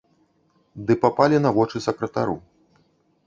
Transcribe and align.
Ды 0.87 0.93
папалі 1.03 1.37
на 1.45 1.51
вочы 1.57 1.77
сакратару. 1.87 2.35